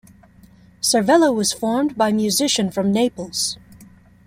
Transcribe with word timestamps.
Cervello 0.81 1.31
was 1.31 1.53
formed 1.53 1.95
by 1.95 2.11
musician 2.11 2.71
from 2.71 2.91
Naples. 2.91 3.59